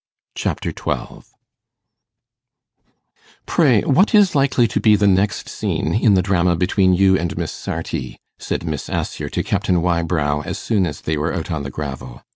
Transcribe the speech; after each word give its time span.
Chapter 0.33 0.71
12 0.71 1.27
'Pray, 3.45 3.81
what 3.83 4.15
is 4.15 4.33
likely 4.33 4.67
to 4.67 4.79
be 4.79 4.95
the 4.95 5.05
next 5.05 5.47
scene 5.47 5.93
in 5.93 6.15
the 6.15 6.23
drama 6.23 6.55
between 6.55 6.95
you 6.95 7.15
and 7.19 7.37
Miss 7.37 7.51
Sarti?' 7.51 8.17
said 8.39 8.63
Miss 8.65 8.89
Assher 8.89 9.29
to 9.29 9.43
Captain 9.43 9.79
Wybrow 9.79 10.41
as 10.43 10.57
soon 10.57 10.87
as 10.87 11.01
they 11.01 11.17
were 11.17 11.35
out 11.35 11.51
on 11.51 11.61
the 11.61 11.69
gravel. 11.69 12.23